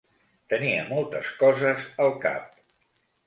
Tenia 0.53 0.85
moltes 0.93 1.29
coses 1.43 1.85
al 2.07 2.11
cap. 2.25 2.49